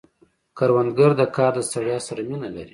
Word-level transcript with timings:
کروندګر 0.57 1.11
د 1.17 1.21
کار 1.35 1.51
د 1.57 1.59
ستړیا 1.69 1.97
سره 2.07 2.21
مینه 2.29 2.49
لري 2.55 2.69